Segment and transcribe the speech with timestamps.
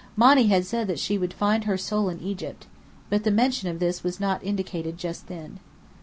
[0.15, 2.65] Monny had said that she would "find her soul in Egypt."
[3.11, 5.59] But the mention of this was not indicated just then.